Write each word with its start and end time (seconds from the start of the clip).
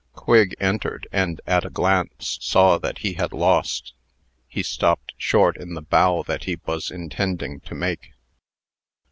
Quigg 0.13 0.55
entered, 0.59 1.07
and 1.11 1.41
at 1.45 1.63
a 1.63 1.69
glance 1.69 2.39
saw 2.41 2.79
that 2.79 2.97
he 3.05 3.13
had 3.13 3.31
lost. 3.31 3.93
He 4.47 4.63
stopped 4.63 5.13
short 5.15 5.57
in 5.57 5.75
the 5.75 5.81
bow 5.83 6.23
that 6.23 6.45
he 6.45 6.59
was 6.65 6.89
intending 6.89 7.59
to 7.59 7.75
make. 7.75 8.13